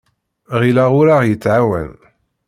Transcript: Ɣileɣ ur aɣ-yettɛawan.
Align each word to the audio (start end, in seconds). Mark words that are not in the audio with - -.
Ɣileɣ 0.59 0.91
ur 0.99 1.07
aɣ-yettɛawan. 1.15 1.91